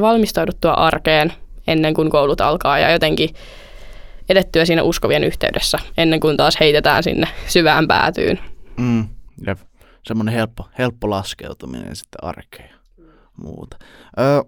valmistauduttua 0.01 0.73
arkeen 0.73 1.33
ennen 1.67 1.95
kuin 1.95 2.11
koulut 2.11 2.41
alkaa 2.41 2.79
ja 2.79 2.91
jotenkin 2.91 3.31
edettyä 4.29 4.65
siinä 4.65 4.83
uskovien 4.83 5.25
yhteydessä 5.25 5.79
ennen 5.97 6.21
kuin 6.21 6.37
taas 6.37 6.61
heitetään 6.61 7.03
sinne 7.03 7.29
syvään 7.47 7.89
päätyyn. 7.89 8.41
Mm, 8.77 9.09
jep. 9.47 9.59
Semmoinen 10.05 10.35
helppo, 10.35 10.69
helppo 10.79 11.11
laskeutuminen 11.11 11.97
sitten 11.97 12.25
arkeen 12.25 12.71
ja 12.71 13.05
muuta. 13.37 13.77
Ö, 14.19 14.45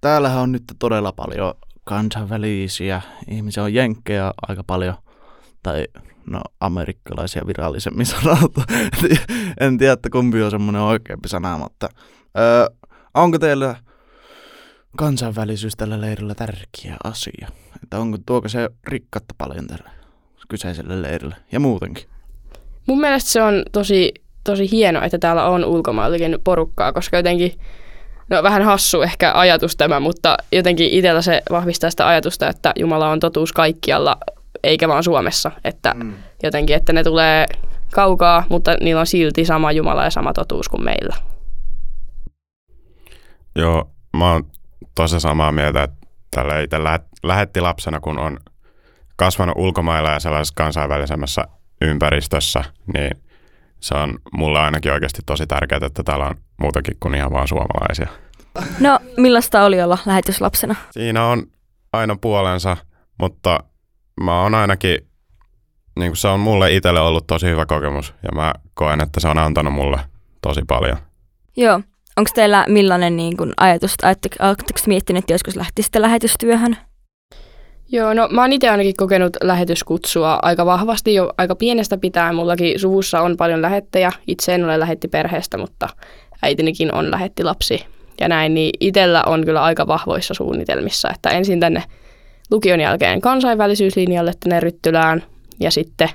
täällähän 0.00 0.42
on 0.42 0.52
nyt 0.52 0.62
todella 0.78 1.12
paljon 1.12 1.54
kansainvälisiä 1.86 3.02
ihmisiä, 3.28 3.62
on 3.62 3.74
jenkkejä 3.74 4.32
aika 4.48 4.64
paljon, 4.66 4.94
tai 5.62 5.84
no 6.30 6.40
amerikkalaisia 6.60 7.42
virallisemmin 7.46 8.06
sanottu. 8.22 8.62
en 9.60 9.78
tiedä, 9.78 9.92
että 9.92 10.10
kumpi 10.10 10.42
on 10.42 10.50
semmoinen 10.50 10.82
oikeampi 10.82 11.28
sana, 11.28 11.58
mutta 11.58 11.88
öö, 12.38 12.66
onko 13.14 13.38
teillä 13.38 13.76
kansainvälisyys 14.96 15.76
tällä 15.76 16.00
leirillä 16.00 16.34
tärkeä 16.34 16.96
asia? 17.04 17.48
Että 17.82 17.98
onko, 17.98 18.18
tuoko 18.26 18.48
se 18.48 18.70
rikkatta 18.86 19.34
paljon 19.38 19.66
tällä 19.66 19.90
kyseiselle 20.48 21.02
leirille 21.02 21.36
ja 21.52 21.60
muutenkin? 21.60 22.04
Mun 22.86 23.00
mielestä 23.00 23.30
se 23.30 23.42
on 23.42 23.62
tosi, 23.72 24.14
tosi 24.44 24.70
hieno, 24.70 25.02
että 25.02 25.18
täällä 25.18 25.46
on 25.46 25.64
ulkomaillekin 25.64 26.38
porukkaa, 26.44 26.92
koska 26.92 27.16
jotenkin 27.16 27.52
No 28.30 28.42
vähän 28.42 28.62
hassu 28.62 29.02
ehkä 29.02 29.32
ajatus 29.34 29.76
tämä, 29.76 30.00
mutta 30.00 30.36
jotenkin 30.52 30.90
itsellä 30.90 31.22
se 31.22 31.42
vahvistaa 31.50 31.90
sitä 31.90 32.08
ajatusta, 32.08 32.48
että 32.48 32.72
Jumala 32.78 33.10
on 33.10 33.20
totuus 33.20 33.52
kaikkialla 33.52 34.16
eikä 34.62 34.88
vaan 34.88 35.04
Suomessa. 35.04 35.50
Että 35.64 35.94
mm. 35.94 36.14
jotenkin, 36.42 36.76
että 36.76 36.92
ne 36.92 37.04
tulee 37.04 37.46
kaukaa, 37.92 38.44
mutta 38.48 38.76
niillä 38.80 39.00
on 39.00 39.06
silti 39.06 39.44
sama 39.44 39.72
Jumala 39.72 40.04
ja 40.04 40.10
sama 40.10 40.32
totuus 40.32 40.68
kuin 40.68 40.84
meillä. 40.84 41.16
Joo, 43.56 43.90
mä 44.16 44.32
oon 44.32 44.44
tosi 44.94 45.20
samaa 45.20 45.52
mieltä, 45.52 45.82
että 45.82 45.96
tällä 46.30 46.60
itse 46.60 46.76
lähetti 47.22 47.60
lapsena, 47.60 48.00
kun 48.00 48.18
on 48.18 48.38
kasvanut 49.16 49.54
ulkomailla 49.58 50.10
ja 50.10 50.20
sellaisessa 50.20 50.54
kansainvälisemmässä 50.56 51.44
ympäristössä, 51.80 52.64
niin 52.94 53.10
se 53.86 53.94
on 53.94 54.18
mulle 54.32 54.58
ainakin 54.58 54.92
oikeasti 54.92 55.22
tosi 55.26 55.46
tärkeää, 55.46 55.86
että 55.86 56.02
täällä 56.02 56.26
on 56.26 56.34
muutakin 56.60 56.96
kuin 57.00 57.14
ihan 57.14 57.32
vaan 57.32 57.48
suomalaisia. 57.48 58.06
No, 58.80 58.98
millaista 59.16 59.64
oli 59.64 59.82
olla 59.82 59.98
lähetyslapsena? 60.06 60.74
Siinä 60.90 61.24
on 61.24 61.46
aina 61.92 62.16
puolensa, 62.20 62.76
mutta 63.18 63.60
mä 64.20 64.42
oon 64.42 64.54
ainakin, 64.54 64.98
niin 65.98 66.10
kuin 66.10 66.16
se 66.16 66.28
on 66.28 66.40
mulle 66.40 66.72
itselle 66.72 67.00
ollut 67.00 67.26
tosi 67.26 67.46
hyvä 67.46 67.66
kokemus 67.66 68.14
ja 68.22 68.28
mä 68.34 68.54
koen, 68.74 69.00
että 69.00 69.20
se 69.20 69.28
on 69.28 69.38
antanut 69.38 69.72
mulle 69.72 69.98
tosi 70.42 70.60
paljon. 70.66 70.96
Joo. 71.56 71.80
Onko 72.16 72.30
teillä 72.34 72.64
millainen 72.68 73.16
niin 73.16 73.36
kun, 73.36 73.52
ajatus, 73.56 73.96
oletteko 74.40 74.80
miettinyt, 74.86 75.22
että 75.22 75.34
joskus 75.34 75.56
lähtisitte 75.56 76.02
lähetystyöhön? 76.02 76.76
Joo, 77.92 78.14
no 78.14 78.28
mä 78.30 78.40
oon 78.40 78.52
itse 78.52 78.68
ainakin 78.68 78.96
kokenut 78.96 79.36
lähetyskutsua 79.42 80.38
aika 80.42 80.66
vahvasti 80.66 81.14
jo 81.14 81.32
aika 81.38 81.54
pienestä 81.54 81.98
pitää. 81.98 82.32
Mullakin 82.32 82.80
suvussa 82.80 83.20
on 83.20 83.36
paljon 83.36 83.62
lähettejä. 83.62 84.12
Itse 84.26 84.54
en 84.54 84.64
ole 84.64 84.80
lähetti 84.80 85.08
perheestä, 85.08 85.58
mutta 85.58 85.88
äitinikin 86.42 86.94
on 86.94 87.10
lähetti 87.10 87.44
lapsi 87.44 87.86
ja 88.20 88.28
näin, 88.28 88.54
niin 88.54 88.70
itsellä 88.80 89.22
on 89.26 89.44
kyllä 89.44 89.62
aika 89.62 89.86
vahvoissa 89.86 90.34
suunnitelmissa, 90.34 91.10
että 91.14 91.28
ensin 91.30 91.60
tänne 91.60 91.82
lukion 92.50 92.80
jälkeen 92.80 93.20
kansainvälisyyslinjalle 93.20 94.32
tänne 94.40 94.60
Ryttylään 94.60 95.22
ja 95.60 95.70
sitten 95.70 96.08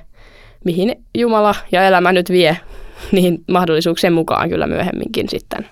mihin 0.64 1.04
Jumala 1.18 1.54
ja 1.72 1.86
elämä 1.86 2.12
nyt 2.12 2.30
vie, 2.30 2.56
niin 3.12 3.44
mahdollisuuksien 3.50 4.12
mukaan 4.12 4.48
kyllä 4.48 4.66
myöhemminkin 4.66 5.28
sitten. 5.28 5.68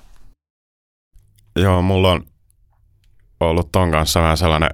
Joo, 1.57 1.83
mulla 1.83 2.13
on 2.13 2.23
ollut 3.41 3.69
ton 3.73 3.91
kanssa 3.91 4.21
vähän 4.21 4.37
sellainen 4.37 4.71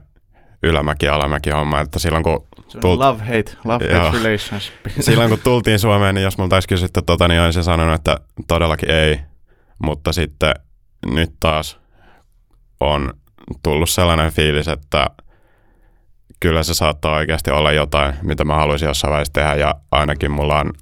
ylämäki 0.66 1.08
alamäki 1.08 1.50
homma, 1.50 1.80
että 1.80 1.98
silloin 1.98 2.24
kun... 2.24 2.46
Tult... 2.80 3.00
Love 3.00 3.24
hate, 3.24 3.52
love 3.64 3.94
hate 3.94 4.18
relationship. 4.18 4.74
silloin 5.00 5.30
kun 5.30 5.38
tultiin 5.44 5.78
Suomeen, 5.78 6.14
niin 6.14 6.22
jos 6.22 6.38
multa 6.38 6.56
olisi 6.56 6.68
kysytty 6.68 7.02
tota, 7.02 7.28
niin 7.28 7.40
olisin 7.40 7.64
sanonut, 7.64 7.94
että 7.94 8.16
todellakin 8.48 8.90
ei. 8.90 9.20
Mutta 9.82 10.12
sitten 10.12 10.54
nyt 11.06 11.30
taas 11.40 11.78
on 12.80 13.14
tullut 13.62 13.90
sellainen 13.90 14.32
fiilis, 14.32 14.68
että 14.68 15.06
kyllä 16.40 16.62
se 16.62 16.74
saattaa 16.74 17.16
oikeasti 17.16 17.50
olla 17.50 17.72
jotain, 17.72 18.14
mitä 18.22 18.44
mä 18.44 18.54
haluaisin 18.54 18.86
jossain 18.86 19.10
vaiheessa 19.10 19.32
tehdä 19.32 19.54
ja 19.54 19.74
ainakin 19.90 20.30
mulla 20.30 20.60
on 20.60 20.72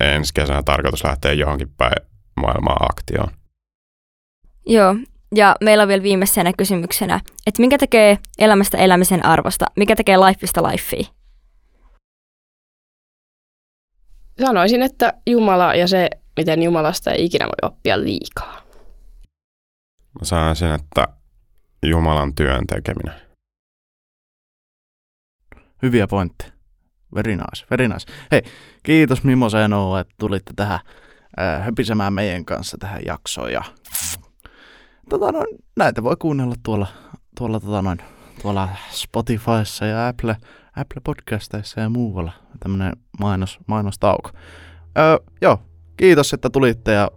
ensi 0.00 0.34
kesänä 0.34 0.62
tarkoitus 0.62 1.04
lähteä 1.04 1.32
johonkin 1.32 1.70
päin 1.76 1.96
maailmaa 2.40 2.86
aktioon. 2.90 3.28
Joo, 4.66 4.96
ja 5.34 5.56
meillä 5.60 5.82
on 5.82 5.88
vielä 5.88 6.02
viimeisenä 6.02 6.52
kysymyksenä, 6.58 7.20
että 7.46 7.60
minkä 7.60 7.78
tekee 7.78 8.18
elämästä 8.38 8.78
elämisen 8.78 9.26
arvosta, 9.26 9.64
mikä 9.76 9.96
tekee 9.96 10.16
lifeista 10.16 10.62
lifea? 10.62 11.04
Sanoisin, 14.40 14.82
että 14.82 15.12
Jumala 15.26 15.74
ja 15.74 15.88
se, 15.88 16.10
miten 16.36 16.62
Jumalasta 16.62 17.10
ei 17.12 17.24
ikinä 17.24 17.46
voi 17.46 17.70
oppia 17.70 18.00
liikaa. 18.00 18.60
Mä 20.20 20.24
sanoisin, 20.24 20.72
että 20.72 21.08
Jumalan 21.86 22.34
työn 22.34 22.66
tekeminen. 22.66 23.20
Hyviä 25.82 26.06
pointteja. 26.06 26.52
Very 27.14 27.36
nice, 27.36 27.66
very 27.70 27.88
nice. 27.88 28.12
Hei, 28.32 28.42
kiitos 28.82 29.24
Mimo 29.24 29.50
Seno, 29.50 29.98
että 29.98 30.14
tulitte 30.18 30.52
tähän 30.56 30.80
äh, 31.40 31.64
höpisemään 31.64 32.12
meidän 32.12 32.44
kanssa 32.44 32.76
tähän 32.80 33.00
jaksoon. 33.06 33.52
Ja, 33.52 33.62
tota 35.08 35.32
noin, 35.32 35.46
näitä 35.76 36.02
voi 36.02 36.16
kuunnella 36.18 36.54
tuolla, 36.62 36.86
tuolla, 37.38 37.60
tota 37.60 37.82
noin, 37.82 37.98
tuolla 38.42 38.68
Spotifyssa 38.90 39.86
ja 39.86 40.08
Apple, 40.08 40.36
Apple 40.76 41.00
Podcasteissa 41.04 41.80
ja 41.80 41.88
muualla. 41.88 42.32
Tämmönen 42.60 42.92
mainos, 43.20 43.58
mainostauko. 43.66 44.30
Öö, 44.98 45.16
joo, 45.40 45.58
kiitos, 45.96 46.32
että 46.32 46.50
tulitte 46.50 46.92
ja 46.92 47.10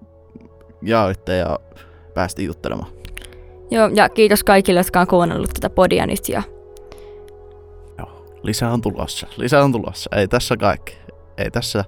jaoitte 0.82 1.38
ja 1.38 1.60
päästiin 2.14 2.46
juttelemaan. 2.46 2.92
Joo, 3.72 3.90
ja 3.94 4.10
kiitos 4.10 4.44
kaikille, 4.44 4.80
jotka 4.80 5.02
on 5.02 5.08
kuunnellut 5.08 5.50
tätä 5.54 5.70
podia 5.70 6.08
nyt. 6.08 6.30
Ja... 6.30 6.44
Joo, 7.98 8.26
lisää 8.44 8.74
on 8.74 8.82
tulossa. 8.82 9.28
Lisää 9.38 9.64
on 9.64 9.72
tulossa. 9.72 10.10
Ei 10.16 10.28
tässä 10.28 10.58
kaikki. 10.58 10.98
Ei 11.38 11.52
tässä, 11.52 11.86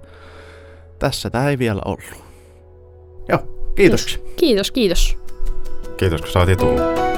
tässä 1.00 1.30
tämä 1.30 1.50
ei 1.50 1.60
vielä 1.60 1.82
ollut. 1.86 2.24
Joo, 3.30 3.71
kiitos. 3.76 4.19
Kiitos, 4.36 4.71
kiitos. 4.71 5.17
Kiitos, 6.00 6.22
kun 6.22 6.32
saatiin 6.32 6.58
tulla. 6.58 7.09